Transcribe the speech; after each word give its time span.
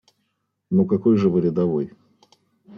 Ну 0.71 0.87
какой 0.87 1.15
же 1.17 1.29
Вы 1.29 1.41
рядовой? 1.41 1.93